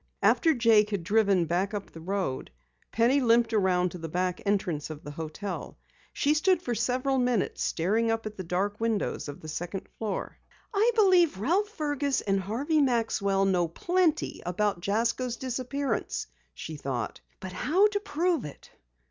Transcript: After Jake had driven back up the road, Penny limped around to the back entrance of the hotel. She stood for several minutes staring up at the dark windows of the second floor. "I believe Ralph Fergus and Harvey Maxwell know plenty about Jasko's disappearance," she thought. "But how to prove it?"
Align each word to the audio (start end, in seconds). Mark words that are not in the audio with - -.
After 0.23 0.55
Jake 0.55 0.89
had 0.89 1.03
driven 1.03 1.45
back 1.45 1.75
up 1.75 1.91
the 1.91 2.01
road, 2.01 2.49
Penny 2.91 3.21
limped 3.21 3.53
around 3.53 3.91
to 3.91 3.99
the 3.99 4.09
back 4.09 4.41
entrance 4.47 4.89
of 4.89 5.03
the 5.03 5.11
hotel. 5.11 5.77
She 6.11 6.33
stood 6.33 6.59
for 6.59 6.73
several 6.73 7.19
minutes 7.19 7.61
staring 7.61 8.09
up 8.09 8.25
at 8.25 8.35
the 8.35 8.43
dark 8.43 8.79
windows 8.79 9.27
of 9.29 9.41
the 9.41 9.47
second 9.47 9.87
floor. 9.99 10.39
"I 10.73 10.89
believe 10.95 11.37
Ralph 11.37 11.69
Fergus 11.69 12.21
and 12.21 12.39
Harvey 12.39 12.81
Maxwell 12.81 13.45
know 13.45 13.67
plenty 13.67 14.41
about 14.43 14.81
Jasko's 14.81 15.37
disappearance," 15.37 16.25
she 16.55 16.77
thought. 16.77 17.21
"But 17.39 17.51
how 17.51 17.85
to 17.89 17.99
prove 17.99 18.43
it?" 18.43 18.71